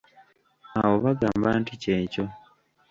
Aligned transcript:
Awo 0.79 0.95
bagamba 1.05 1.49
nti 1.61 1.73
kyekyo. 1.81 2.23